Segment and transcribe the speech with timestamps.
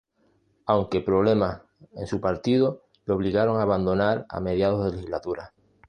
[0.65, 1.61] Aunque problemas
[1.93, 5.53] en su partido le obligaron a abandonar a mediados de legislatura.